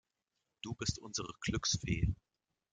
Du 0.63 0.73
bist 0.73 0.97
unsere 0.97 1.31
Glücksfee. 1.41 2.15